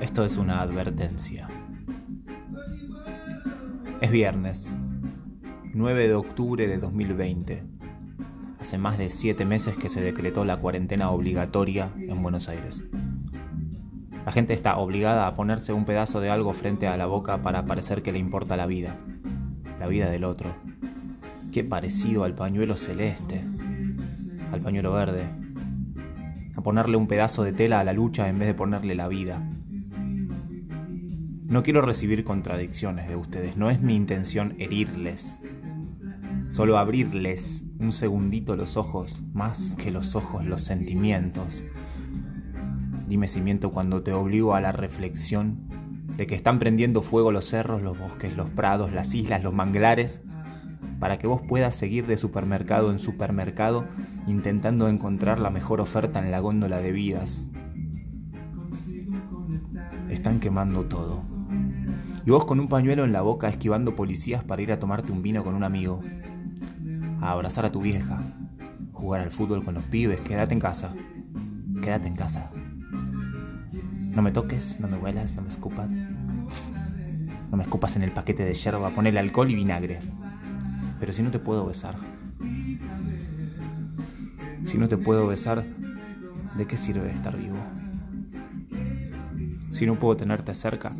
Esto 0.00 0.24
es 0.24 0.36
una 0.36 0.60
advertencia. 0.62 1.48
Es 4.00 4.10
viernes, 4.10 4.66
9 5.74 6.08
de 6.08 6.14
octubre 6.14 6.66
de 6.66 6.78
2020. 6.78 7.62
Hace 8.58 8.78
más 8.78 8.98
de 8.98 9.10
7 9.10 9.44
meses 9.44 9.76
que 9.76 9.88
se 9.88 10.00
decretó 10.00 10.44
la 10.44 10.56
cuarentena 10.56 11.10
obligatoria 11.10 11.90
en 11.96 12.22
Buenos 12.22 12.48
Aires. 12.48 12.82
La 14.24 14.32
gente 14.32 14.52
está 14.52 14.78
obligada 14.78 15.26
a 15.26 15.34
ponerse 15.34 15.72
un 15.72 15.84
pedazo 15.84 16.20
de 16.20 16.30
algo 16.30 16.52
frente 16.52 16.86
a 16.86 16.96
la 16.96 17.06
boca 17.06 17.42
para 17.42 17.66
parecer 17.66 18.02
que 18.02 18.12
le 18.12 18.18
importa 18.18 18.56
la 18.56 18.66
vida, 18.66 18.96
la 19.78 19.86
vida 19.86 20.10
del 20.10 20.24
otro. 20.24 20.54
Qué 21.52 21.64
parecido 21.64 22.24
al 22.24 22.34
pañuelo 22.34 22.76
celeste, 22.76 23.44
al 24.52 24.60
pañuelo 24.60 24.92
verde. 24.92 25.28
Ponerle 26.62 26.96
un 26.96 27.06
pedazo 27.06 27.42
de 27.42 27.52
tela 27.52 27.80
a 27.80 27.84
la 27.84 27.92
lucha 27.92 28.28
en 28.28 28.38
vez 28.38 28.48
de 28.48 28.54
ponerle 28.54 28.94
la 28.94 29.08
vida. 29.08 29.42
No 31.46 31.62
quiero 31.62 31.82
recibir 31.82 32.22
contradicciones 32.22 33.08
de 33.08 33.16
ustedes, 33.16 33.56
no 33.56 33.70
es 33.70 33.80
mi 33.80 33.96
intención 33.96 34.54
herirles. 34.58 35.38
Solo 36.50 36.78
abrirles 36.78 37.64
un 37.78 37.92
segundito 37.92 38.56
los 38.56 38.76
ojos, 38.76 39.22
más 39.32 39.74
que 39.76 39.90
los 39.90 40.14
ojos, 40.14 40.44
los 40.44 40.62
sentimientos. 40.62 41.64
Dime 43.08 43.26
si 43.26 43.40
miento 43.40 43.72
cuando 43.72 44.02
te 44.02 44.12
obligo 44.12 44.54
a 44.54 44.60
la 44.60 44.70
reflexión 44.70 45.66
de 46.16 46.26
que 46.26 46.34
están 46.34 46.58
prendiendo 46.58 47.02
fuego 47.02 47.32
los 47.32 47.46
cerros, 47.46 47.82
los 47.82 47.98
bosques, 47.98 48.36
los 48.36 48.50
prados, 48.50 48.92
las 48.92 49.14
islas, 49.14 49.42
los 49.42 49.54
manglares, 49.54 50.22
para 51.00 51.18
que 51.18 51.26
vos 51.26 51.40
puedas 51.40 51.74
seguir 51.74 52.06
de 52.06 52.18
supermercado 52.18 52.92
en 52.92 52.98
supermercado 52.98 53.86
intentando 54.26 54.88
encontrar 54.88 55.40
la 55.40 55.50
mejor 55.50 55.80
oferta 55.80 56.18
en 56.18 56.30
la 56.30 56.40
góndola 56.40 56.78
de 56.78 56.92
vidas. 56.92 57.46
Están 60.10 60.38
quemando 60.38 60.84
todo. 60.84 61.22
Y 62.26 62.30
vos 62.30 62.44
con 62.44 62.60
un 62.60 62.68
pañuelo 62.68 63.04
en 63.04 63.12
la 63.12 63.22
boca 63.22 63.48
esquivando 63.48 63.96
policías 63.96 64.44
para 64.44 64.60
ir 64.60 64.70
a 64.72 64.78
tomarte 64.78 65.10
un 65.10 65.22
vino 65.22 65.42
con 65.42 65.54
un 65.54 65.64
amigo. 65.64 66.02
A 67.22 67.32
abrazar 67.32 67.64
a 67.64 67.72
tu 67.72 67.80
vieja. 67.80 68.20
Jugar 68.92 69.22
al 69.22 69.30
fútbol 69.30 69.64
con 69.64 69.74
los 69.74 69.84
pibes. 69.84 70.20
Quédate 70.20 70.52
en 70.52 70.60
casa. 70.60 70.92
Quédate 71.82 72.08
en 72.08 72.16
casa. 72.16 72.50
No 74.10 74.20
me 74.20 74.32
toques, 74.32 74.78
no 74.80 74.88
me 74.88 74.98
huelas, 74.98 75.34
no 75.34 75.42
me 75.42 75.48
escupas. 75.48 75.88
No 77.50 77.56
me 77.56 77.62
escupas 77.62 77.96
en 77.96 78.02
el 78.02 78.10
paquete 78.10 78.44
de 78.44 78.54
yerba, 78.54 78.90
ponele 78.90 79.18
alcohol 79.18 79.50
y 79.50 79.54
vinagre. 79.54 80.00
Pero 81.00 81.12
si 81.12 81.22
no 81.22 81.30
te 81.30 81.38
puedo 81.38 81.66
besar. 81.66 81.96
Si 84.64 84.78
no 84.78 84.88
te 84.88 84.96
puedo 84.96 85.26
besar, 85.26 85.64
¿de 86.56 86.66
qué 86.66 86.76
sirve 86.76 87.10
estar 87.10 87.36
vivo? 87.36 87.58
Si 89.72 89.86
no 89.86 89.98
puedo 89.98 90.16
tenerte 90.16 90.54
cerca, 90.54 90.92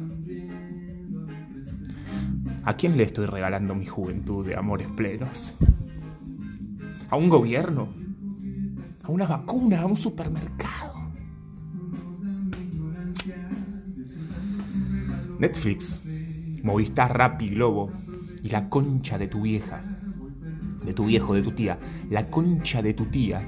¿A 2.62 2.75
quién 2.75 2.97
le 2.97 3.05
estoy 3.05 3.25
regalando 3.25 3.75
mi 3.75 3.87
juventud 3.87 4.47
de 4.47 4.55
amores 4.55 4.87
plenos? 4.89 5.55
¿A 7.09 7.17
un 7.17 7.31
gobierno? 7.31 7.89
¿A 9.03 9.11
una 9.11 9.27
vacuna? 9.27 9.81
¿A 9.81 9.87
un 9.87 9.97
supermercado? 9.97 11.11
Netflix, 15.39 15.98
Movistar, 16.62 17.17
Rappi, 17.17 17.48
Globo 17.48 17.91
y 18.43 18.51
la 18.51 18.69
concha 18.69 19.17
de 19.17 19.27
tu 19.27 19.43
vieja, 19.43 19.83
de 20.91 20.95
tu 20.95 21.07
viejo, 21.07 21.35
de 21.35 21.43
tu 21.43 21.53
tía, 21.53 21.79
la 22.11 22.29
concha 22.29 22.83
de 22.83 22.95
tu 22.95 23.07
tía. 23.07 23.41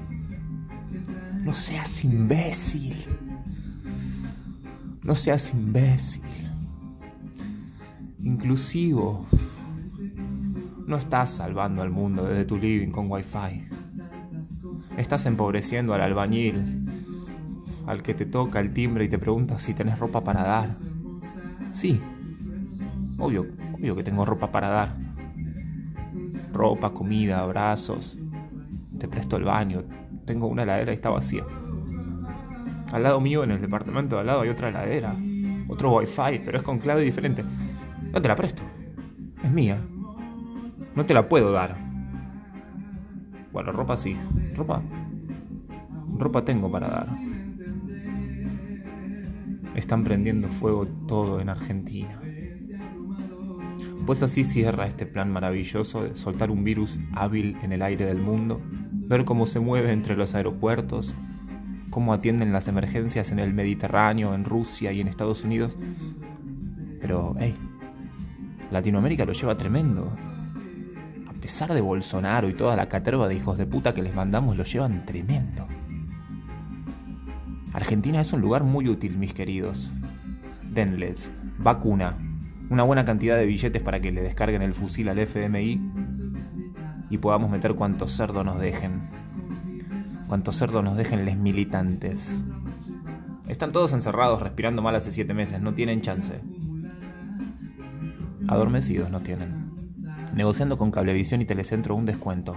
No 1.45 1.53
seas 1.53 2.05
imbécil. 2.05 3.05
No 5.03 5.15
seas 5.15 5.53
imbécil 5.53 6.23
inclusivo. 8.23 9.27
No 10.86 10.97
estás 10.97 11.31
salvando 11.31 11.83
al 11.83 11.91
mundo 11.91 12.25
desde 12.25 12.45
tu 12.45 12.57
living 12.57 12.91
con 12.91 13.11
wifi. 13.11 13.69
Estás 14.97 15.27
empobreciendo 15.27 15.95
al 15.95 16.02
albañil, 16.02 16.86
al 17.86 18.02
que 18.02 18.14
te 18.14 18.27
toca 18.27 18.61
el 18.61 18.73
timbre 18.73 19.05
y 19.05 19.08
te 19.08 19.19
pregunta 19.19 19.58
si 19.58 19.75
tenés 19.75 19.98
ropa 19.98 20.23
para 20.23 20.42
dar. 20.42 20.77
Sí, 21.73 22.01
obvio, 23.19 23.47
obvio 23.75 23.97
que 23.97 24.05
tengo 24.05 24.25
ropa 24.25 24.51
para 24.51 24.69
dar. 24.69 25.02
Ropa, 26.62 26.90
comida, 26.90 27.40
abrazos. 27.40 28.17
Te 28.96 29.08
presto 29.08 29.36
el 29.36 29.42
baño. 29.42 29.83
Tengo 30.24 30.46
una 30.46 30.62
heladera 30.62 30.92
y 30.92 30.95
está 30.95 31.11
vacía. 31.11 31.42
Al 32.92 33.02
lado 33.02 33.20
mío, 33.20 33.42
en 33.42 33.50
el 33.50 33.61
departamento 33.61 34.14
de 34.14 34.20
al 34.20 34.28
lado, 34.28 34.42
hay 34.42 34.48
otra 34.48 34.68
heladera. 34.68 35.12
Otro 35.67 35.96
wifi, 35.96 36.39
pero 36.45 36.58
es 36.58 36.62
con 36.62 36.78
clave 36.78 37.02
diferente. 37.02 37.42
No 38.12 38.22
te 38.22 38.28
la 38.28 38.36
presto. 38.36 38.62
Es 39.42 39.51
mía. 39.51 39.77
No 40.95 41.05
te 41.05 41.14
la 41.14 41.28
puedo 41.28 41.51
dar. 41.51 41.74
Bueno, 43.52 43.72
ropa 43.72 43.96
sí. 43.96 44.17
Ropa. 44.55 44.83
Ropa 46.17 46.45
tengo 46.45 46.70
para 46.70 46.89
dar. 46.89 47.08
Están 49.74 50.05
prendiendo 50.05 50.46
fuego 50.46 50.86
todo 51.08 51.40
en 51.40 51.48
Argentina. 51.48 52.21
Pues 54.07 54.20
así 54.23 54.42
cierra 54.42 54.86
este 54.86 55.07
plan 55.07 55.33
maravilloso 55.33 56.02
de 56.02 56.17
soltar 56.17 56.51
un 56.51 56.64
virus 56.64 56.98
hábil 57.13 57.57
en 57.63 57.73
el 57.73 57.83
aire 57.83 58.05
del 58.05 58.18
mundo, 58.18 58.61
ver 58.90 59.24
cómo 59.24 59.46
se 59.46 59.61
mueve 59.61 59.92
entre 59.92 60.17
los 60.17 60.35
aeropuertos, 60.35 61.14
cómo 61.89 62.13
atienden 62.13 62.52
las 62.52 62.67
emergencias 62.67 63.30
en 63.30 63.39
el 63.39 63.55
Mediterráneo, 63.55 64.35
en 64.35 64.45
Rusia 64.45 64.90
y 64.92 65.01
en 65.01 65.07
Estados 65.07 65.45
Unidos. 65.45 65.79
Pero, 67.01 67.36
hey, 67.39 67.55
Latinoamérica 68.73 69.24
lo 69.24 69.35
lleva 69.35 69.57
tremendo. 69.57 70.13
A 71.29 71.33
pesar 71.40 71.73
de 71.73 71.80
Bolsonaro 71.80 72.48
y 72.48 72.55
toda 72.55 72.74
la 72.74 72.89
caterva 72.89 73.29
de 73.29 73.36
hijos 73.36 73.57
de 73.57 73.67
puta 73.67 73.95
que 73.95 74.02
les 74.02 74.14
mandamos, 74.14 74.57
lo 74.57 74.64
llevan 74.64 75.07
tremendo. 75.07 75.67
Argentina 77.73 78.20
es 78.20 78.33
un 78.33 78.40
lugar 78.40 78.64
muy 78.64 78.89
útil, 78.89 79.17
mis 79.17 79.33
queridos. 79.33 79.90
Denles, 80.63 81.30
vacuna, 81.58 82.17
una 82.70 82.83
buena 82.83 83.05
cantidad 83.05 83.36
de 83.36 83.46
billetes 83.46 83.83
para 83.83 84.00
que 84.00 84.12
le 84.12 84.23
descarguen 84.23 84.62
el 84.62 84.74
fusil 84.74 85.08
al 85.08 85.18
FMI 85.18 85.80
y 87.11 87.18
podamos 87.18 87.50
meter 87.50 87.74
cuantos 87.74 88.12
cerdos 88.12 88.45
nos 88.45 88.58
dejen. 88.58 89.02
Cuantos 90.28 90.56
cerdos 90.56 90.83
nos 90.83 90.96
dejen 90.96 91.24
les 91.24 91.36
militantes. 91.36 92.34
Están 93.48 93.72
todos 93.72 93.92
encerrados, 93.92 94.40
respirando 94.40 94.80
mal 94.80 94.95
hace 94.95 95.12
siete 95.12 95.34
meses, 95.34 95.61
no 95.61 95.74
tienen 95.74 96.01
chance. 96.01 96.40
Adormecidos 98.48 99.11
no 99.11 99.20
tienen. 99.20 99.72
Negociando 100.34 100.78
con 100.78 100.90
Cablevisión 100.90 101.42
y 101.42 101.45
Telecentro 101.45 101.95
un 101.95 102.06
descuento. 102.06 102.56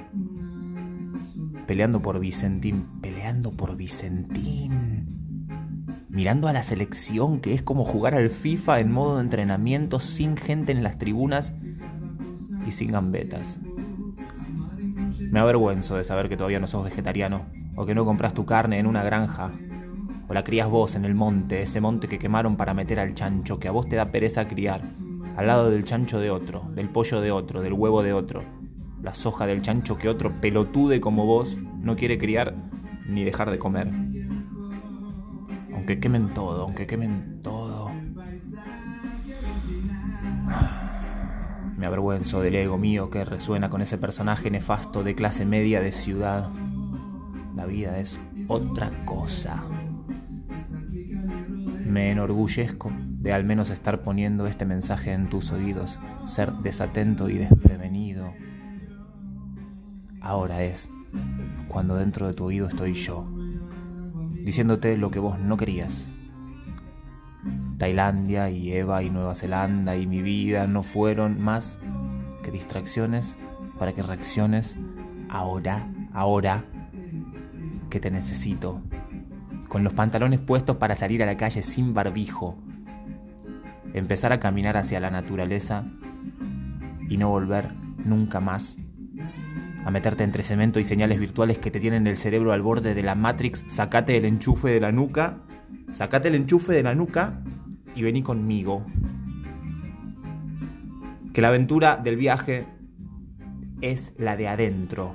Peleando 1.67 2.01
por 2.01 2.19
Vicentín. 2.19 2.85
Peleando 3.01 3.51
por 3.51 3.75
Vicentín. 3.75 4.94
Mirando 6.15 6.47
a 6.47 6.53
la 6.53 6.63
selección 6.63 7.41
que 7.41 7.53
es 7.53 7.61
como 7.61 7.83
jugar 7.83 8.15
al 8.15 8.29
FIFA 8.29 8.79
en 8.79 8.89
modo 8.89 9.17
de 9.17 9.23
entrenamiento 9.23 9.99
sin 9.99 10.37
gente 10.37 10.71
en 10.71 10.81
las 10.81 10.97
tribunas 10.97 11.53
y 12.65 12.71
sin 12.71 12.93
gambetas. 12.93 13.59
Me 15.19 15.41
avergüenzo 15.41 15.97
de 15.97 16.05
saber 16.05 16.29
que 16.29 16.37
todavía 16.37 16.61
no 16.61 16.67
sos 16.67 16.85
vegetariano 16.85 17.47
o 17.75 17.85
que 17.85 17.93
no 17.93 18.05
compras 18.05 18.33
tu 18.33 18.45
carne 18.45 18.79
en 18.79 18.87
una 18.87 19.03
granja 19.03 19.51
o 20.29 20.33
la 20.33 20.45
crías 20.45 20.69
vos 20.69 20.95
en 20.95 21.03
el 21.03 21.15
monte, 21.15 21.61
ese 21.61 21.81
monte 21.81 22.07
que 22.07 22.17
quemaron 22.17 22.55
para 22.55 22.73
meter 22.73 22.97
al 22.97 23.13
chancho 23.13 23.59
que 23.59 23.67
a 23.67 23.71
vos 23.71 23.89
te 23.89 23.97
da 23.97 24.05
pereza 24.05 24.47
criar 24.47 24.83
al 25.35 25.47
lado 25.47 25.69
del 25.69 25.83
chancho 25.83 26.21
de 26.21 26.31
otro, 26.31 26.63
del 26.75 26.87
pollo 26.87 27.19
de 27.19 27.31
otro, 27.31 27.61
del 27.61 27.73
huevo 27.73 28.03
de 28.03 28.13
otro, 28.13 28.41
la 29.03 29.13
soja 29.13 29.45
del 29.45 29.61
chancho 29.61 29.97
que 29.97 30.07
otro 30.07 30.31
pelotude 30.39 31.01
como 31.01 31.25
vos 31.25 31.57
no 31.81 31.97
quiere 31.97 32.17
criar 32.17 32.55
ni 33.05 33.25
dejar 33.25 33.51
de 33.51 33.59
comer. 33.59 34.14
Aunque 35.85 35.99
quemen 35.99 36.33
todo, 36.33 36.63
aunque 36.63 36.87
quemen 36.87 37.41
todo. 37.43 37.91
Me 41.77 41.85
avergüenzo 41.85 42.41
del 42.41 42.55
ego 42.55 42.79
mío 42.79 43.11
que 43.11 43.23
resuena 43.23 43.69
con 43.69 43.83
ese 43.83 43.99
personaje 43.99 44.49
nefasto 44.49 45.03
de 45.03 45.13
clase 45.13 45.45
media 45.45 45.81
de 45.81 45.91
ciudad. 45.91 46.49
La 47.55 47.67
vida 47.67 47.99
es 47.99 48.19
otra 48.47 49.05
cosa. 49.05 49.63
Me 51.85 52.09
enorgullezco 52.09 52.91
de 53.19 53.31
al 53.31 53.43
menos 53.43 53.69
estar 53.69 54.01
poniendo 54.01 54.47
este 54.47 54.65
mensaje 54.65 55.13
en 55.13 55.29
tus 55.29 55.51
oídos, 55.51 55.99
ser 56.25 56.51
desatento 56.63 57.29
y 57.29 57.37
desprevenido. 57.37 58.33
Ahora 60.19 60.63
es 60.63 60.89
cuando 61.67 61.95
dentro 61.95 62.25
de 62.25 62.33
tu 62.33 62.45
oído 62.45 62.67
estoy 62.67 62.93
yo, 62.93 63.34
diciéndote 64.45 64.95
lo 64.95 65.09
que 65.09 65.17
vos 65.17 65.39
no 65.39 65.57
querías. 65.57 66.05
Tailandia 67.79 68.51
y 68.51 68.71
Eva 68.71 69.01
y 69.01 69.09
Nueva 69.09 69.33
Zelanda 69.33 69.95
y 69.97 70.05
mi 70.05 70.21
vida 70.21 70.67
no 70.67 70.83
fueron 70.83 71.41
más 71.41 71.79
que 72.43 72.51
distracciones 72.51 73.35
para 73.79 73.93
que 73.93 74.03
reacciones 74.03 74.75
ahora, 75.29 75.89
ahora 76.13 76.63
que 77.89 77.99
te 77.99 78.11
necesito. 78.11 78.81
Con 79.67 79.83
los 79.83 79.93
pantalones 79.93 80.41
puestos 80.41 80.77
para 80.77 80.95
salir 80.95 81.23
a 81.23 81.25
la 81.25 81.37
calle 81.37 81.63
sin 81.63 81.95
barbijo, 81.95 82.55
empezar 83.93 84.31
a 84.31 84.39
caminar 84.39 84.77
hacia 84.77 84.99
la 84.99 85.09
naturaleza 85.09 85.85
y 87.09 87.17
no 87.17 87.29
volver 87.29 87.73
nunca 87.97 88.39
más 88.39 88.77
a 89.85 89.91
meterte 89.91 90.23
entre 90.23 90.41
cemento 90.41 90.79
y 90.79 90.83
señales 90.83 91.19
virtuales 91.19 91.59
que 91.59 91.69
te 91.69 91.79
tienen 91.79 92.07
el 92.07 92.17
cerebro 92.17 92.51
al 92.51 92.63
borde 92.63 92.95
de 92.95 93.03
la 93.03 93.13
Matrix, 93.13 93.63
sacate 93.67 94.17
el 94.17 94.25
enchufe 94.25 94.69
de 94.69 94.79
la 94.79 94.91
nuca, 94.91 95.43
sacate 95.93 96.29
el 96.29 96.35
enchufe 96.35 96.73
de 96.73 96.81
la 96.81 96.95
nuca 96.95 97.43
y 97.95 98.01
vení 98.01 98.23
conmigo. 98.23 98.83
Que 101.33 101.41
la 101.41 101.49
aventura 101.49 101.97
del 101.97 102.17
viaje 102.17 102.65
es 103.81 104.11
la 104.17 104.35
de 104.35 104.47
adentro, 104.47 105.13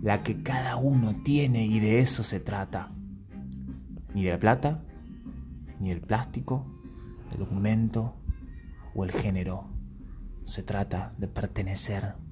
la 0.00 0.22
que 0.22 0.42
cada 0.42 0.76
uno 0.76 1.14
tiene 1.22 1.66
y 1.66 1.80
de 1.80 1.98
eso 1.98 2.22
se 2.22 2.40
trata. 2.40 2.92
Ni 4.14 4.24
de 4.24 4.30
la 4.30 4.38
plata, 4.38 4.84
ni 5.80 5.90
del 5.90 6.00
plástico, 6.00 6.64
el 7.30 7.40
documento 7.40 8.16
o 8.94 9.04
el 9.04 9.12
género. 9.12 9.68
Se 10.44 10.62
trata 10.62 11.12
de 11.18 11.28
pertenecer 11.28 12.23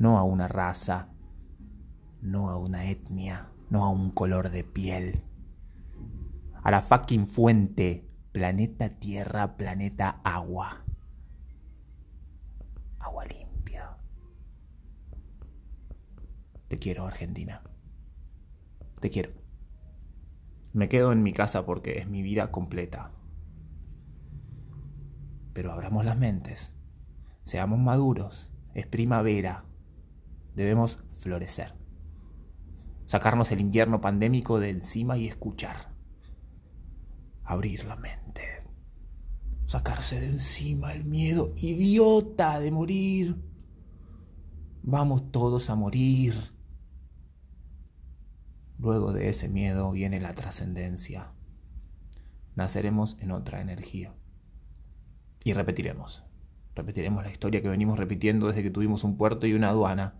no 0.00 0.16
a 0.16 0.24
una 0.24 0.48
raza, 0.48 1.08
no 2.22 2.48
a 2.48 2.56
una 2.56 2.86
etnia, 2.86 3.50
no 3.68 3.84
a 3.84 3.90
un 3.90 4.10
color 4.10 4.48
de 4.48 4.64
piel. 4.64 5.22
A 6.62 6.70
la 6.70 6.80
fucking 6.80 7.26
fuente, 7.26 8.08
planeta 8.32 8.88
Tierra, 8.88 9.58
planeta 9.58 10.22
agua. 10.24 10.84
Agua 12.98 13.26
limpia. 13.26 13.98
Te 16.68 16.78
quiero, 16.78 17.06
Argentina. 17.06 17.60
Te 19.00 19.10
quiero. 19.10 19.32
Me 20.72 20.88
quedo 20.88 21.12
en 21.12 21.22
mi 21.22 21.34
casa 21.34 21.66
porque 21.66 21.98
es 21.98 22.08
mi 22.08 22.22
vida 22.22 22.50
completa. 22.50 23.10
Pero 25.52 25.72
abramos 25.72 26.06
las 26.06 26.16
mentes. 26.16 26.72
Seamos 27.42 27.78
maduros. 27.78 28.48
Es 28.72 28.86
primavera 28.86 29.64
debemos 30.54 30.98
florecer. 31.16 31.74
Sacarnos 33.06 33.50
el 33.50 33.60
invierno 33.60 34.00
pandémico 34.00 34.60
de 34.60 34.70
encima 34.70 35.18
y 35.18 35.26
escuchar. 35.26 35.92
Abrir 37.42 37.84
la 37.84 37.96
mente. 37.96 38.62
Sacarse 39.66 40.20
de 40.20 40.28
encima 40.28 40.92
el 40.92 41.04
miedo 41.04 41.48
idiota 41.56 42.60
de 42.60 42.70
morir. 42.70 43.36
Vamos 44.82 45.30
todos 45.32 45.70
a 45.70 45.74
morir. 45.74 46.34
Luego 48.78 49.12
de 49.12 49.28
ese 49.28 49.48
miedo 49.48 49.90
viene 49.90 50.20
la 50.20 50.34
trascendencia. 50.34 51.32
Naceremos 52.54 53.16
en 53.20 53.32
otra 53.32 53.60
energía. 53.60 54.14
Y 55.44 55.52
repetiremos. 55.52 56.22
Repetiremos 56.74 57.24
la 57.24 57.30
historia 57.30 57.60
que 57.60 57.68
venimos 57.68 57.98
repitiendo 57.98 58.46
desde 58.46 58.62
que 58.62 58.70
tuvimos 58.70 59.04
un 59.04 59.16
puerto 59.16 59.46
y 59.46 59.52
una 59.52 59.70
aduana 59.70 60.14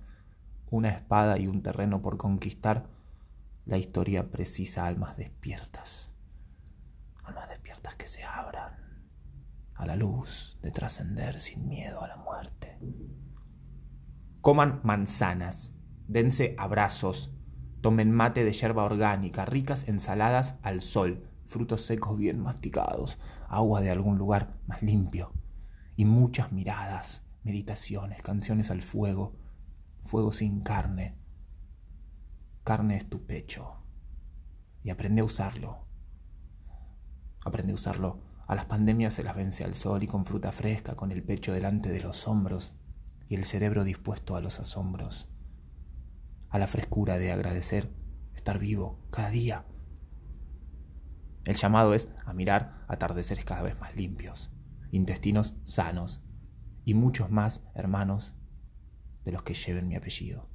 una 0.71 0.91
espada 0.91 1.39
y 1.39 1.47
un 1.47 1.63
terreno 1.63 2.01
por 2.01 2.17
conquistar, 2.17 2.87
la 3.67 3.79
historia 3.79 4.31
precisa 4.31 4.87
almas 4.87 5.17
despiertas. 5.17 6.11
Almas 7.25 7.49
despiertas 7.49 7.95
que 7.97 8.07
se 8.07 8.25
abran 8.25 8.81
a 9.75 9.87
la 9.87 9.97
luz 9.97 10.59
de 10.63 10.71
trascender 10.71 11.41
sin 11.41 11.69
miedo 11.69 12.03
a 12.03 12.09
la 12.09 12.17
muerte. 12.17 12.79
Coman 14.41 14.81
manzanas, 14.83 15.73
dense 16.07 16.55
abrazos, 16.59 17.31
tomen 17.81 18.13
mate 18.13 18.45
de 18.45 18.53
yerba 18.53 18.85
orgánica, 18.85 19.45
ricas 19.45 19.89
ensaladas 19.89 20.57
al 20.63 20.83
sol, 20.83 21.27
frutos 21.47 21.83
secos 21.83 22.17
bien 22.17 22.41
masticados, 22.41 23.19
agua 23.49 23.81
de 23.81 23.91
algún 23.91 24.19
lugar 24.19 24.55
más 24.67 24.83
limpio, 24.83 25.33
y 25.97 26.05
muchas 26.05 26.53
miradas, 26.53 27.23
meditaciones, 27.43 28.23
canciones 28.23 28.71
al 28.71 28.83
fuego, 28.83 29.35
fuego 30.05 30.33
sin 30.33 30.61
carne. 30.61 31.17
Carne 32.65 32.97
es 32.97 33.09
tu 33.09 33.27
pecho. 33.27 33.77
Y 34.83 34.91
aprende 34.91 35.21
a 35.21 35.25
usarlo. 35.25 35.87
Aprende 37.45 37.73
a 37.73 37.75
usarlo. 37.75 38.23
A 38.47 38.55
las 38.55 38.67
pandemias 38.67 39.15
se 39.15 39.23
las 39.23 39.37
vence 39.37 39.65
al 39.65 39.75
sol 39.75 40.03
y 40.03 40.07
con 40.07 40.25
fruta 40.25 40.53
fresca, 40.53 40.97
con 40.97 41.13
el 41.13 41.23
pecho 41.23 41.53
delante 41.53 41.91
de 41.91 42.01
los 42.01 42.27
hombros 42.27 42.75
y 43.29 43.37
el 43.37 43.45
cerebro 43.45 43.85
dispuesto 43.85 44.37
a 44.37 44.41
los 44.41 44.59
asombros. 44.59 45.29
A 46.49 46.59
la 46.59 46.67
frescura 46.67 47.19
de 47.19 47.31
agradecer 47.31 47.93
estar 48.35 48.59
vivo 48.59 49.07
cada 49.11 49.31
día. 49.31 49.67
El 51.45 51.55
llamado 51.55 51.95
es 51.95 52.09
a 52.27 52.33
mirar 52.33 52.85
atardeceres 52.89 53.45
cada 53.45 53.63
vez 53.63 53.79
más 53.81 53.95
limpios, 53.95 54.51
intestinos 54.91 55.55
sanos 55.63 56.23
y 56.85 56.95
muchos 56.95 57.31
más 57.31 57.65
hermanos 57.75 58.35
de 59.25 59.33
los 59.33 59.43
que 59.43 59.55
lleven 59.55 59.89
mi 59.89 59.97
apellido. 59.97 60.50